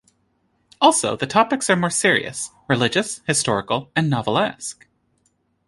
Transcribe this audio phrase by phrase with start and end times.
[0.81, 4.87] Also the topics are more serious: religious, historical and novelesque.